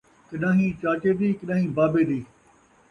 کݙان٘ہیں 0.29 0.75
چاچے 0.81 1.11
دی، 1.19 1.27
کݙان٘ہیں 1.39 1.73
بابے 1.75 2.03
دی 2.09 2.19